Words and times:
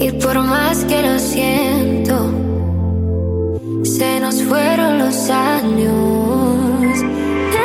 Y 0.00 0.12
por 0.12 0.38
más 0.38 0.84
que 0.84 1.02
lo 1.02 1.18
siento, 1.18 2.14
se 3.82 4.20
nos 4.20 4.42
fueron 4.42 4.98
los 4.98 5.30
años. 5.30 7.02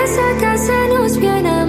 Esa 0.03 0.37
casa 0.39 0.87
nos 0.97 1.17
viene 1.17 1.62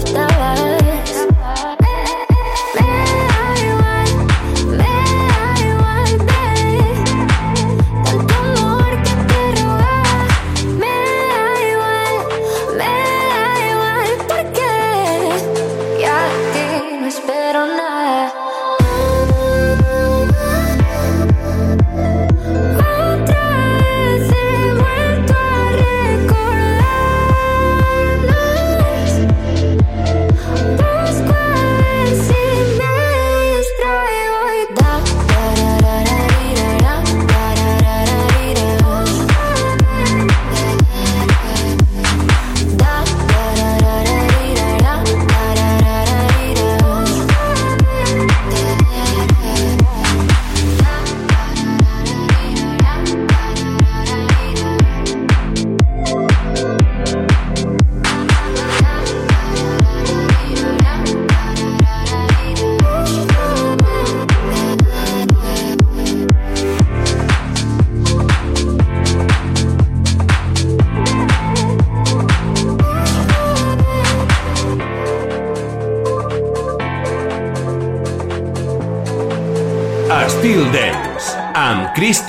left 0.00 0.16
out 0.16 0.29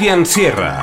Sebastián 0.02 0.26
Sierra. 0.26 0.81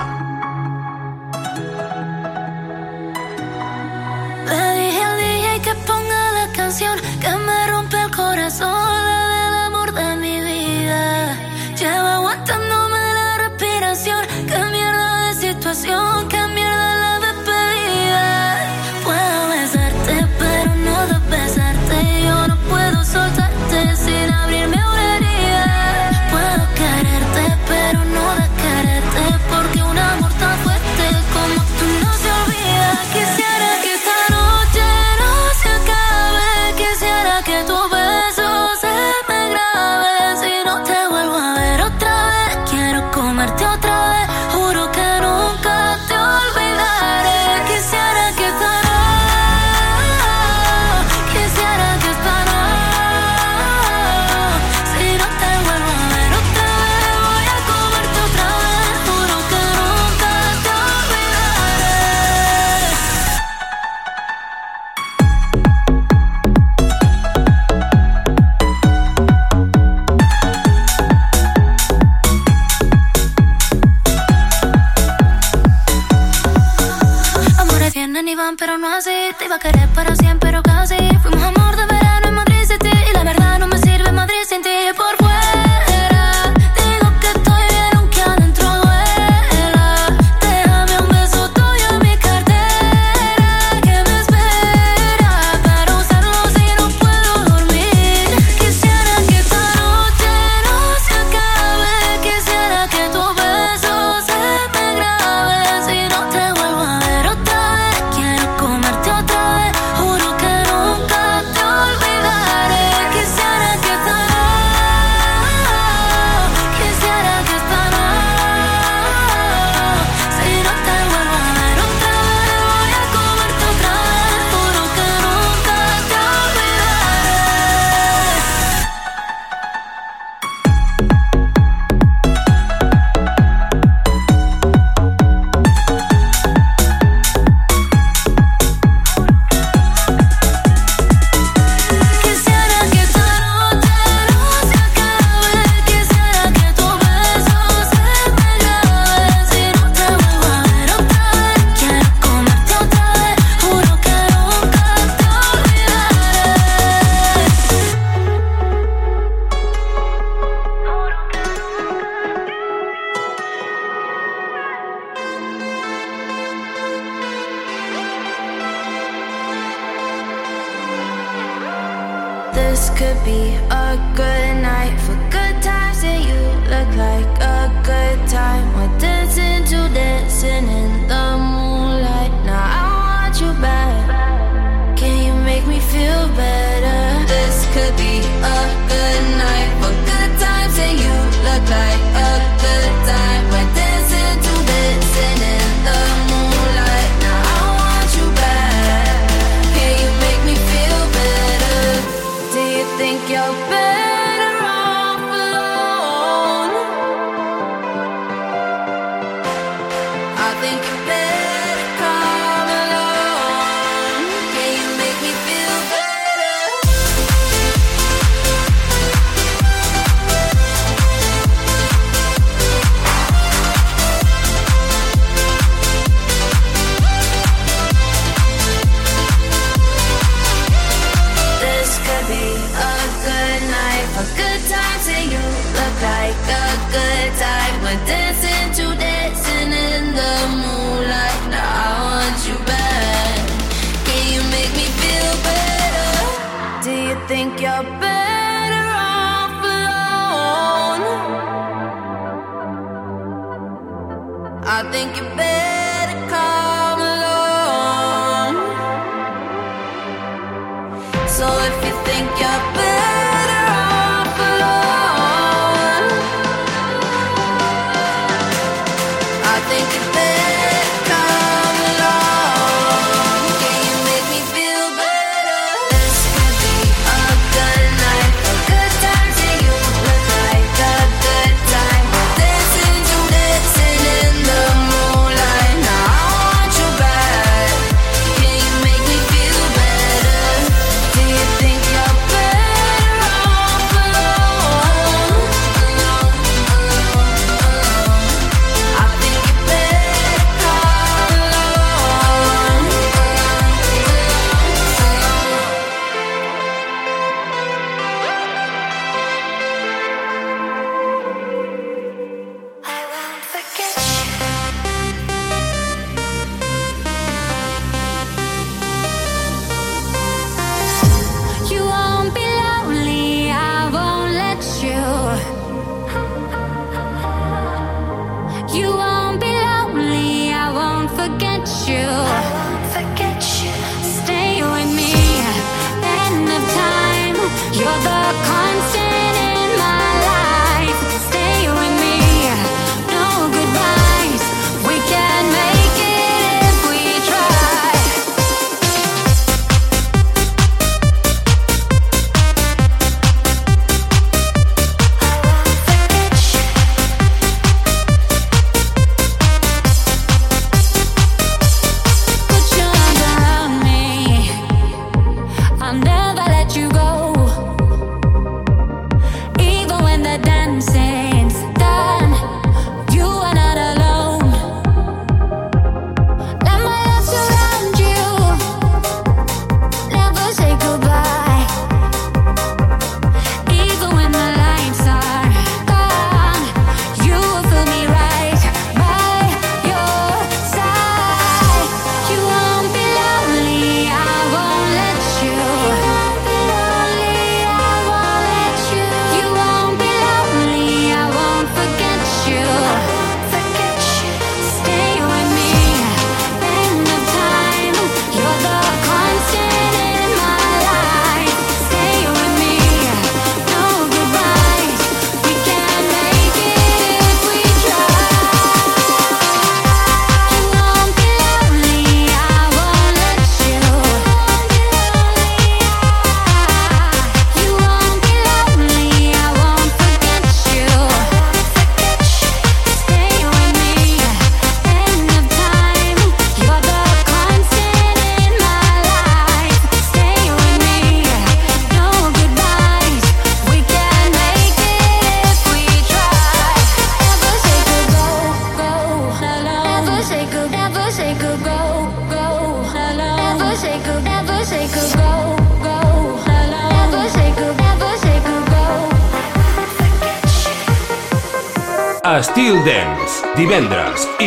I 365.89 365.93
never 365.93 366.45
let 366.51 366.77
you 366.77 366.91
go. 366.91 367.28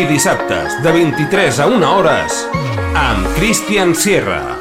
Dissabtes 0.08 0.77
de 0.84 0.91
23 0.91 1.60
a 1.60 1.67
1 1.67 1.91
hores 1.98 2.48
amb 2.96 3.27
Christian 3.36 3.96
Sierra. 3.96 4.61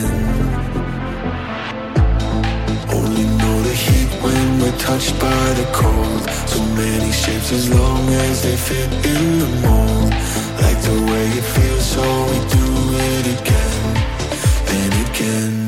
in. 0.00 0.10
Only 2.98 3.26
know 3.38 3.56
the 3.68 3.74
heat 3.84 4.10
when 4.24 4.60
we're 4.60 4.78
touched 4.78 5.14
by 5.20 5.44
the 5.60 5.66
cold. 5.72 6.22
So 6.52 6.60
many 6.82 7.10
shapes 7.12 7.52
as 7.52 7.68
long 7.70 8.08
as 8.26 8.42
they 8.42 8.56
fit 8.56 8.90
in 9.12 9.24
the 9.42 9.50
mold. 9.66 10.10
Like 10.64 10.80
the 10.90 10.98
way 11.10 11.26
it 11.40 11.46
feels, 11.54 11.86
so 11.94 12.06
we 12.30 12.38
do 12.58 12.66
it 13.10 13.24
again 13.36 13.82
and 14.78 14.92
again. 15.08 15.63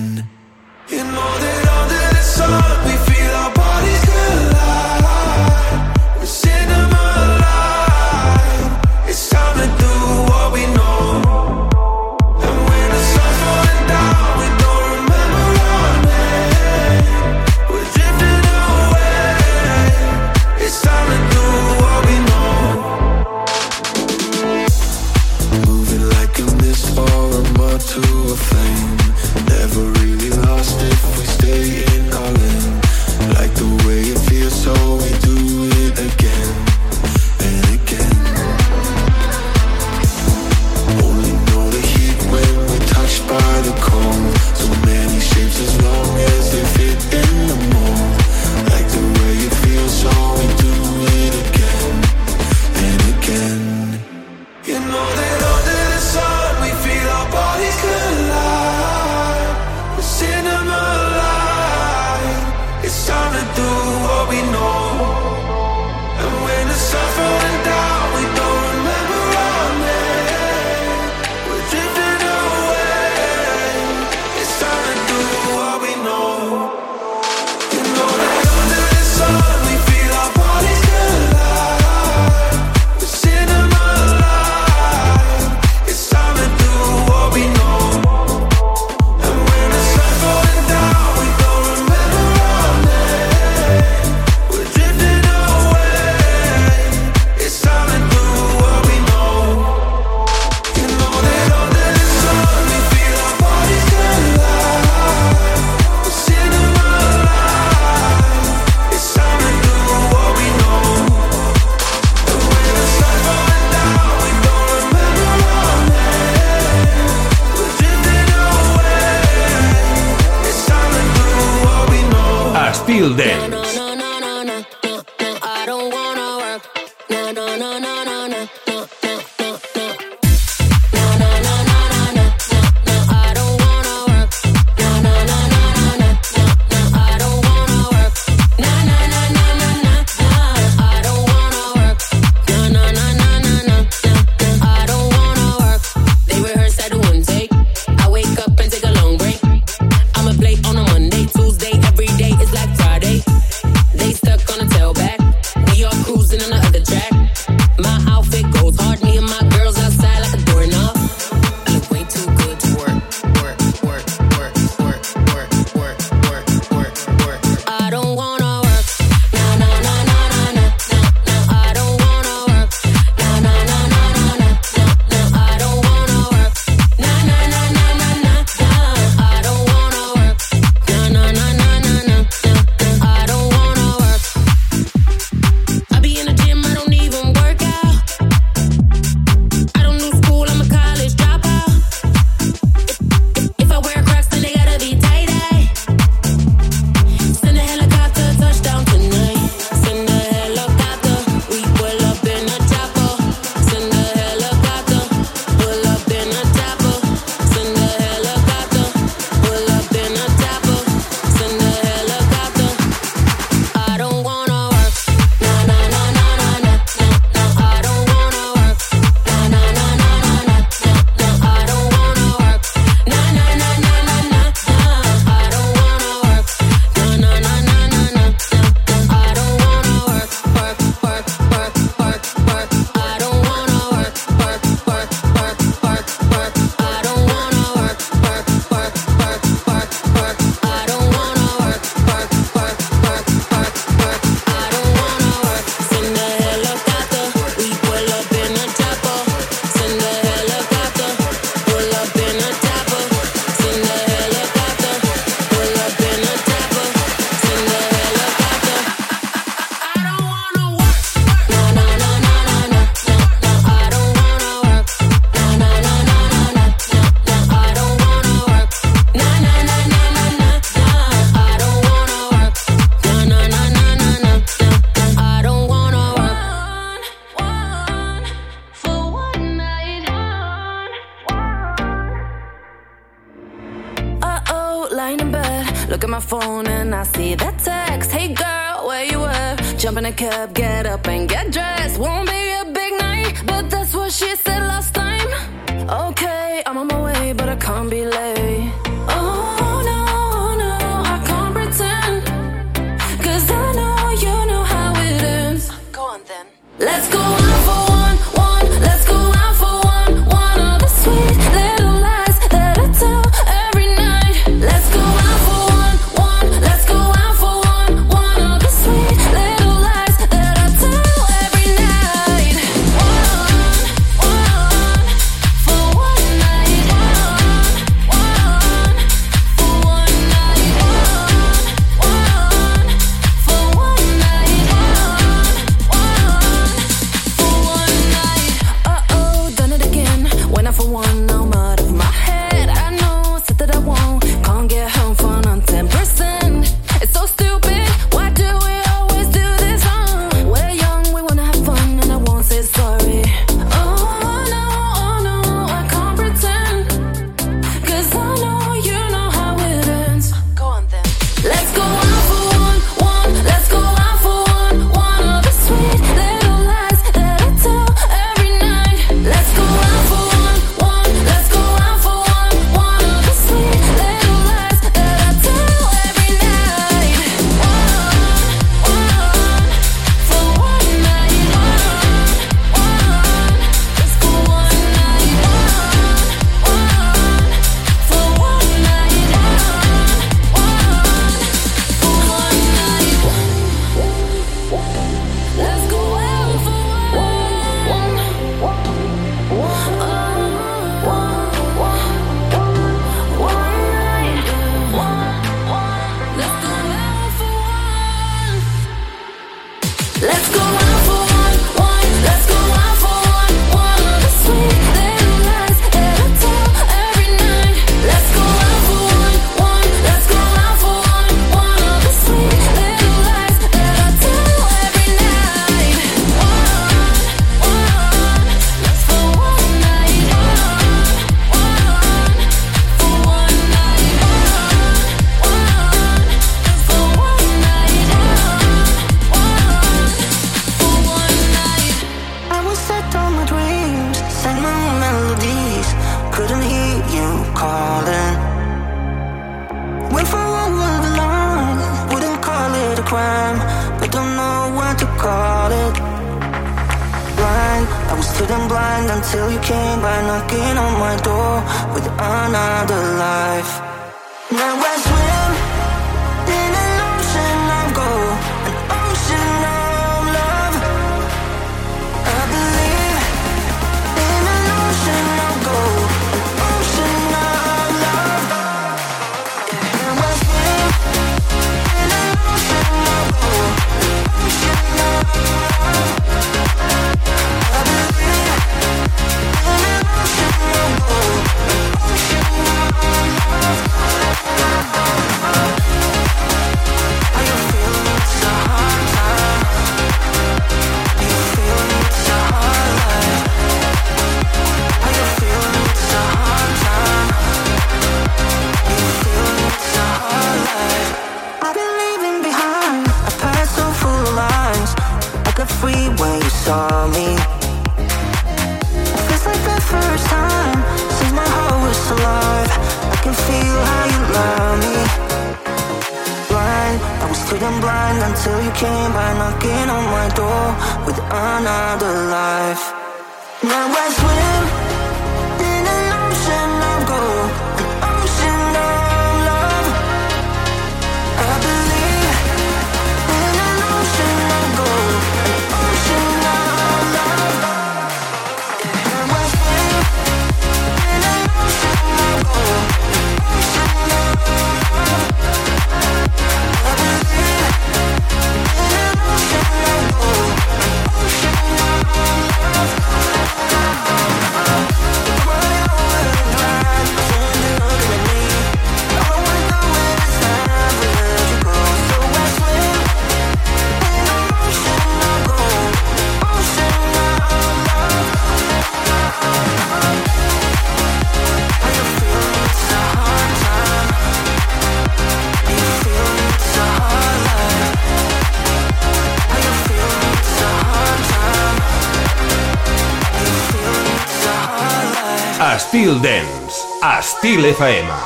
FM. 597.42 598.25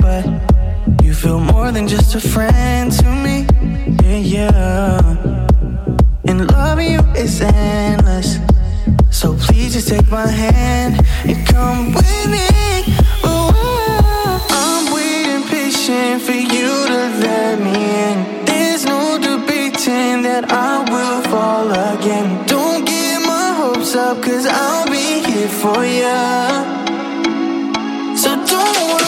but 0.00 0.24
you 1.04 1.12
feel 1.12 1.38
more 1.38 1.70
than 1.70 1.86
just 1.86 2.14
a 2.14 2.20
friend 2.20 2.90
to 2.92 3.08
me. 3.24 3.46
Yeah, 4.02 4.20
yeah. 4.36 6.28
And 6.28 6.50
loving 6.50 6.92
you 6.94 7.00
is 7.14 7.40
endless. 7.42 8.38
So 9.10 9.36
please 9.44 9.74
just 9.74 9.88
take 9.88 10.08
my 10.10 10.26
hand 10.26 10.94
and 11.28 11.46
come 11.46 11.92
with 11.92 12.24
me. 12.34 12.48
Oh, 13.22 13.52
I'm 14.62 14.84
waiting 14.94 15.42
patient 15.48 16.22
for 16.22 16.38
you 16.54 16.70
to 16.92 17.00
let 17.24 17.58
me 17.66 17.76
in. 18.06 18.16
There's 18.46 18.84
no 18.84 19.18
debating 19.28 20.22
that 20.28 20.44
I 20.50 20.72
will 20.92 21.20
fall 21.30 21.68
again. 21.92 22.26
Don't 22.46 22.84
get 22.86 23.18
my 23.32 23.48
hopes 23.60 23.94
up, 23.94 24.22
cause 24.22 24.46
I'll 24.46 24.86
be 24.86 25.08
here 25.28 25.52
for 25.62 25.84
ya. 25.84 26.16
So 28.16 28.30
don't 28.52 28.76
worry. 28.90 29.05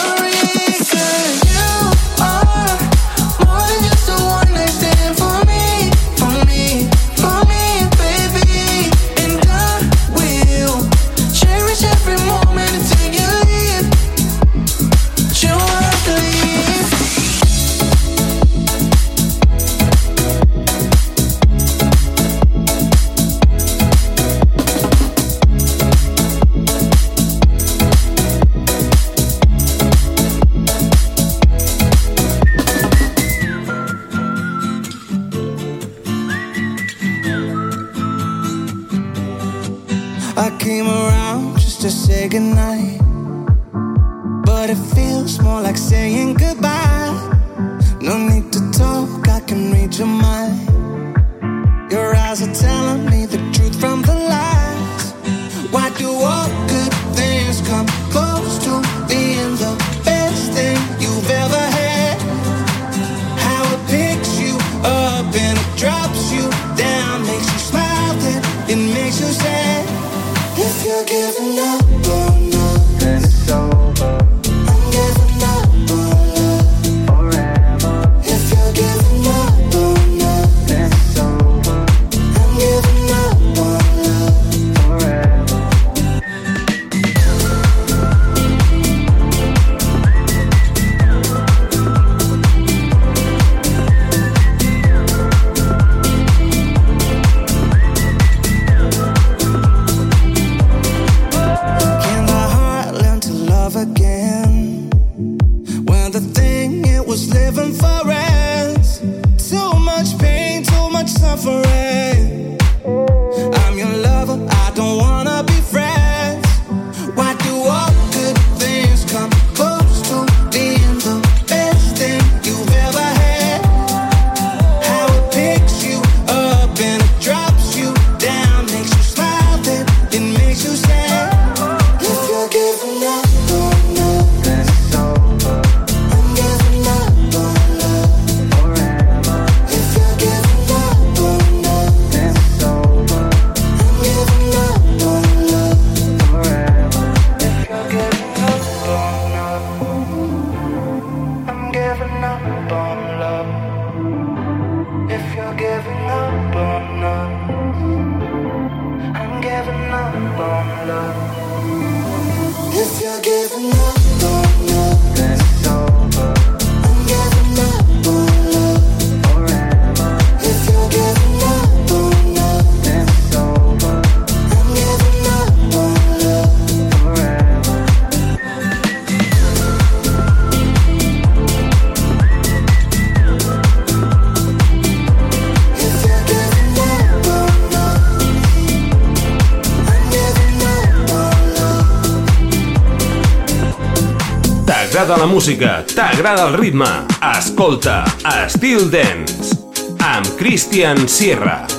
t'agrada 194.99 195.17
la 195.17 195.31
música, 195.31 195.69
t'agrada 195.95 196.49
el 196.49 196.57
ritme, 196.59 196.89
escolta 197.31 198.03
Still 198.51 198.89
Dance 198.91 199.55
amb 200.03 200.35
Christian 200.35 201.07
Sierra. 201.07 201.78